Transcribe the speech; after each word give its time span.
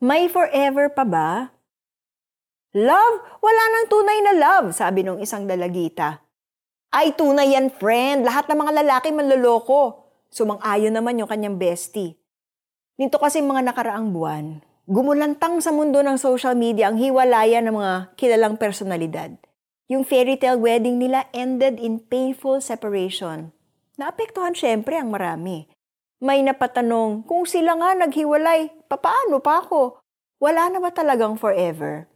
May 0.00 0.32
forever 0.32 0.88
pa 0.88 1.04
ba? 1.04 1.52
Love? 2.72 3.16
Wala 3.44 3.62
nang 3.68 3.86
tunay 3.92 4.18
na 4.24 4.32
love, 4.32 4.72
sabi 4.72 5.04
nung 5.04 5.20
isang 5.20 5.44
dalagita. 5.44 6.24
Ay, 6.88 7.12
tunay 7.12 7.52
yan, 7.52 7.68
friend. 7.68 8.24
Lahat 8.24 8.48
ng 8.48 8.64
mga 8.64 8.80
lalaki 8.80 9.12
manloloko. 9.12 10.08
Sumang-ayon 10.32 10.96
naman 10.96 11.20
yung 11.20 11.28
kanyang 11.28 11.60
bestie. 11.60 12.16
Nito 12.96 13.20
kasi 13.20 13.44
mga 13.44 13.60
nakaraang 13.60 14.08
buwan, 14.08 14.64
gumulantang 14.88 15.60
sa 15.60 15.68
mundo 15.68 16.00
ng 16.00 16.16
social 16.16 16.56
media 16.56 16.88
ang 16.88 16.96
hiwalayan 16.96 17.68
ng 17.68 17.76
mga 17.76 17.94
kilalang 18.16 18.56
personalidad. 18.56 19.36
Yung 19.92 20.08
fairy 20.08 20.40
tale 20.40 20.64
wedding 20.64 20.96
nila 20.96 21.28
ended 21.36 21.76
in 21.76 22.00
painful 22.00 22.56
separation. 22.64 23.52
Naapektuhan 24.00 24.56
syempre 24.56 24.96
ang 24.96 25.12
marami. 25.12 25.68
May 26.20 26.44
napatanong, 26.44 27.24
kung 27.24 27.48
sila 27.48 27.80
nga 27.80 27.96
naghiwalay, 27.96 28.68
papaano 28.92 29.40
pa 29.40 29.64
ako? 29.64 30.04
Wala 30.36 30.68
na 30.68 30.76
ba 30.76 30.92
talagang 30.92 31.40
forever? 31.40 32.12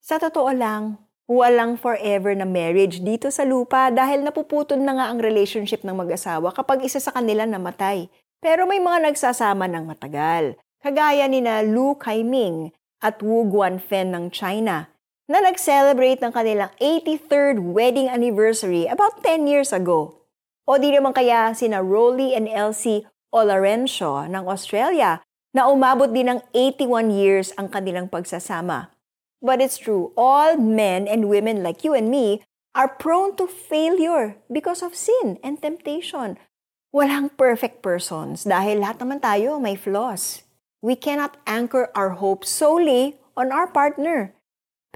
Sa 0.00 0.16
totoo 0.16 0.48
lang, 0.56 0.96
walang 1.28 1.76
forever 1.76 2.32
na 2.32 2.48
marriage 2.48 3.04
dito 3.04 3.28
sa 3.28 3.44
lupa 3.44 3.92
dahil 3.92 4.24
napuputol 4.24 4.80
na 4.80 4.96
nga 4.96 5.06
ang 5.12 5.20
relationship 5.20 5.84
ng 5.84 5.92
mag-asawa 5.92 6.48
kapag 6.56 6.88
isa 6.88 6.96
sa 6.96 7.12
kanila 7.12 7.44
namatay. 7.44 8.08
Pero 8.40 8.64
may 8.64 8.80
mga 8.80 9.12
nagsasama 9.12 9.68
ng 9.68 9.84
matagal, 9.84 10.56
kagaya 10.80 11.28
ni 11.28 11.44
na 11.44 11.60
Lu 11.60 11.92
Kaiming 12.00 12.72
at 13.04 13.20
Wu 13.20 13.44
Guanfen 13.52 14.16
ng 14.16 14.32
China, 14.32 14.88
na 15.28 15.44
nag-celebrate 15.44 16.24
ng 16.24 16.32
kanilang 16.32 16.72
83rd 16.80 17.60
wedding 17.60 18.08
anniversary 18.08 18.88
about 18.88 19.20
10 19.20 19.44
years 19.44 19.76
ago. 19.76 20.24
O 20.64 20.80
di 20.80 20.88
naman 20.88 21.12
kaya 21.12 21.52
sina 21.52 21.84
Rolly 21.84 22.32
and 22.32 22.48
Elsie 22.48 23.04
Olarencio 23.34 24.26
ng 24.26 24.44
Australia 24.46 25.22
na 25.56 25.66
umabot 25.70 26.12
din 26.12 26.28
ng 26.36 26.40
81 26.52 27.14
years 27.14 27.50
ang 27.56 27.72
kanilang 27.72 28.10
pagsasama. 28.10 28.92
But 29.40 29.60
it's 29.60 29.78
true, 29.78 30.12
all 30.16 30.56
men 30.56 31.06
and 31.06 31.30
women 31.30 31.62
like 31.62 31.84
you 31.86 31.92
and 31.92 32.10
me 32.10 32.44
are 32.76 32.92
prone 32.92 33.36
to 33.40 33.48
failure 33.48 34.36
because 34.52 34.84
of 34.84 34.92
sin 34.92 35.40
and 35.40 35.60
temptation. 35.60 36.36
Walang 36.92 37.32
perfect 37.36 37.84
persons 37.84 38.44
dahil 38.44 38.80
lahat 38.80 39.00
naman 39.00 39.20
tayo 39.20 39.60
may 39.60 39.76
flaws. 39.76 40.44
We 40.80 40.96
cannot 40.96 41.36
anchor 41.44 41.92
our 41.96 42.16
hope 42.20 42.44
solely 42.44 43.20
on 43.36 43.52
our 43.52 43.68
partner. 43.68 44.32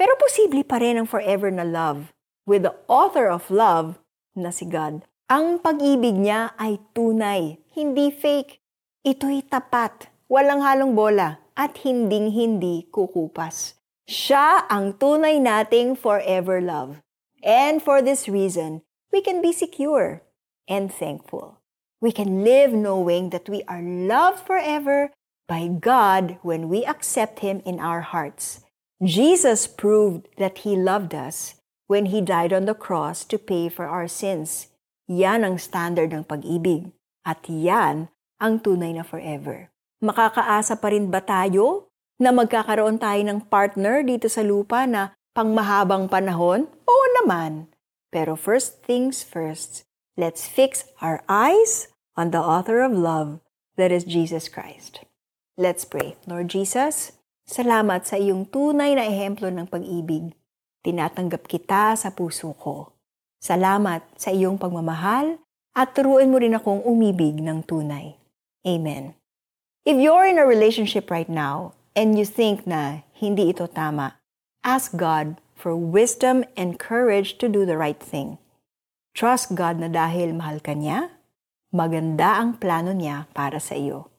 Pero 0.01 0.17
posible 0.17 0.65
pa 0.65 0.81
rin 0.81 0.97
ang 0.97 1.09
forever 1.09 1.53
na 1.53 1.65
love 1.65 2.13
with 2.49 2.65
the 2.65 2.73
author 2.89 3.29
of 3.29 3.53
love 3.53 4.01
na 4.33 4.49
si 4.49 4.65
God. 4.65 5.05
Ang 5.29 5.61
pag-ibig 5.61 6.17
niya 6.17 6.57
ay 6.57 6.81
tunay, 6.97 7.60
hindi 7.71 8.11
fake. 8.11 8.59
Ito'y 9.07 9.47
tapat, 9.47 10.11
walang 10.27 10.61
halong 10.61 10.99
bola, 10.99 11.39
at 11.55 11.87
hinding-hindi 11.87 12.91
kukupas. 12.91 13.79
Siya 14.11 14.67
ang 14.67 14.99
tunay 14.99 15.39
nating 15.39 15.95
forever 15.95 16.59
love. 16.59 16.99
And 17.41 17.79
for 17.79 18.03
this 18.03 18.27
reason, 18.29 18.83
we 19.15 19.23
can 19.23 19.39
be 19.39 19.55
secure 19.55 20.27
and 20.69 20.91
thankful. 20.91 21.63
We 22.01 22.11
can 22.11 22.43
live 22.43 22.73
knowing 22.73 23.31
that 23.31 23.49
we 23.49 23.63
are 23.69 23.83
loved 23.83 24.43
forever 24.43 25.13
by 25.47 25.69
God 25.69 26.39
when 26.43 26.69
we 26.69 26.85
accept 26.85 27.41
Him 27.41 27.63
in 27.65 27.79
our 27.79 28.01
hearts. 28.01 28.65
Jesus 29.03 29.67
proved 29.67 30.29
that 30.39 30.67
He 30.67 30.77
loved 30.77 31.15
us 31.15 31.61
when 31.87 32.07
He 32.11 32.21
died 32.21 32.53
on 32.53 32.65
the 32.65 32.75
cross 32.77 33.25
to 33.31 33.39
pay 33.39 33.69
for 33.69 33.87
our 33.87 34.09
sins. 34.09 34.69
Yan 35.09 35.43
ang 35.45 35.59
standard 35.59 36.15
ng 36.15 36.25
pag-ibig. 36.25 36.93
At 37.31 37.47
yan 37.47 38.11
ang 38.43 38.59
tunay 38.59 38.91
na 38.91 39.07
forever. 39.07 39.71
Makakaasa 40.03 40.83
pa 40.83 40.91
rin 40.91 41.15
ba 41.15 41.23
tayo 41.23 41.95
na 42.19 42.35
magkakaroon 42.35 42.99
tayo 42.99 43.23
ng 43.23 43.47
partner 43.47 44.03
dito 44.03 44.27
sa 44.27 44.43
lupa 44.43 44.83
na 44.91 45.15
pangmahabang 45.31 46.11
panahon? 46.11 46.67
Oo 46.91 47.07
naman. 47.23 47.71
Pero 48.11 48.35
first 48.35 48.83
things 48.83 49.23
first, 49.23 49.87
let's 50.19 50.51
fix 50.51 50.91
our 50.99 51.23
eyes 51.31 51.87
on 52.19 52.35
the 52.35 52.43
author 52.43 52.83
of 52.83 52.91
love, 52.91 53.39
that 53.79 53.95
is 53.95 54.03
Jesus 54.03 54.51
Christ. 54.51 55.07
Let's 55.55 55.87
pray. 55.87 56.19
Lord 56.27 56.51
Jesus, 56.51 57.15
salamat 57.47 58.11
sa 58.11 58.19
iyong 58.19 58.51
tunay 58.51 58.99
na 58.99 59.07
ehemplo 59.07 59.47
ng 59.47 59.71
pag-ibig. 59.71 60.35
Tinatanggap 60.83 61.47
kita 61.47 61.95
sa 61.95 62.11
puso 62.11 62.51
ko. 62.59 62.99
Salamat 63.39 64.03
sa 64.19 64.35
iyong 64.35 64.59
pagmamahal 64.59 65.39
at 65.75 65.95
turuan 65.95 66.31
mo 66.31 66.39
rin 66.43 66.57
akong 66.57 66.83
umibig 66.83 67.39
ng 67.39 67.63
tunay. 67.65 68.19
Amen. 68.67 69.15
If 69.87 69.97
you're 69.97 70.29
in 70.29 70.37
a 70.37 70.45
relationship 70.45 71.09
right 71.09 71.31
now 71.31 71.73
and 71.97 72.19
you 72.19 72.29
think 72.29 72.69
na 72.69 73.07
hindi 73.17 73.51
ito 73.51 73.65
tama, 73.65 74.21
ask 74.61 74.93
God 74.93 75.41
for 75.57 75.73
wisdom 75.73 76.45
and 76.57 76.81
courage 76.81 77.41
to 77.41 77.49
do 77.49 77.65
the 77.65 77.81
right 77.81 78.01
thing. 78.01 78.37
Trust 79.17 79.57
God 79.57 79.81
na 79.81 79.89
dahil 79.89 80.37
mahal 80.37 80.61
ka 80.61 80.77
niya, 80.77 81.13
maganda 81.73 82.41
ang 82.41 82.57
plano 82.61 82.93
niya 82.95 83.27
para 83.33 83.59
sa 83.59 83.75
iyo. 83.77 84.11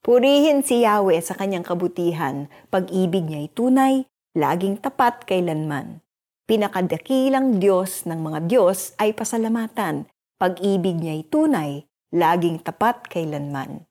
Purihin 0.00 0.64
si 0.64 0.80
Yahweh 0.80 1.20
sa 1.20 1.36
kanyang 1.36 1.64
kabutihan, 1.64 2.48
pag-ibig 2.72 3.28
niya'y 3.28 3.52
tunay, 3.52 4.08
laging 4.32 4.80
tapat 4.80 5.28
kailanman. 5.28 6.00
Pinakadakilang 6.48 7.60
Diyos 7.60 8.08
ng 8.08 8.16
mga 8.16 8.48
Diyos 8.48 8.96
ay 8.96 9.12
pasalamatan, 9.12 10.08
pag-ibig 10.40 10.96
niya'y 10.96 11.28
tunay, 11.28 11.84
laging 12.16 12.64
tapat 12.64 13.04
kailanman. 13.12 13.84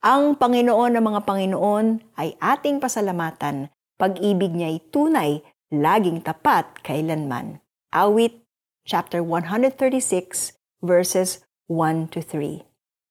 Ang 0.00 0.32
Panginoon 0.40 0.96
ng 0.96 1.04
mga 1.04 1.20
Panginoon 1.28 2.16
ay 2.16 2.32
ating 2.40 2.80
pasalamatan. 2.80 3.68
Pag-ibig 4.00 4.56
niya'y 4.56 4.80
tunay, 4.88 5.44
laging 5.68 6.24
tapat 6.24 6.80
kailanman. 6.80 7.60
Awit, 7.92 8.40
chapter 8.88 9.20
136, 9.20 10.56
verses 10.80 11.44
1 11.68 12.08
to 12.16 12.24
3. 12.24 12.64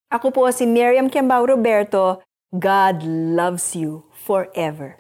Ako 0.10 0.34
po 0.34 0.50
si 0.50 0.66
Miriam 0.66 1.14
Kiambao 1.14 1.46
Roberto. 1.46 2.26
God 2.50 3.06
loves 3.06 3.78
you 3.78 4.10
forever. 4.10 4.98